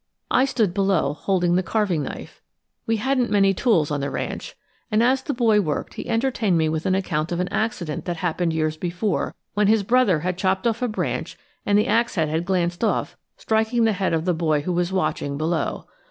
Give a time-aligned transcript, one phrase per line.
[0.31, 2.41] I stood below holding the carving knife,
[2.87, 4.55] we hadn't many tools on the ranch,
[4.89, 8.17] and as the boy worked he entertained me with an account of an accident that
[8.17, 11.37] happened years before, when his brother had chopped off a branch
[11.67, 14.91] and the axe head had glanced off, striking the head of the boy who was
[14.91, 15.85] watching below.